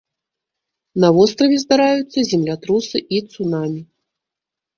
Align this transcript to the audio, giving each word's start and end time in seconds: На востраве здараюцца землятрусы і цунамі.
На 1.03 1.09
востраве 1.17 1.57
здараюцца 1.63 2.19
землятрусы 2.31 2.97
і 3.19 3.21
цунамі. 3.35 3.79